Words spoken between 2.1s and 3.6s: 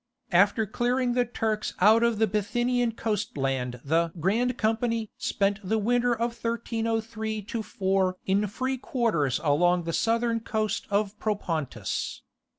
the Bithynian coast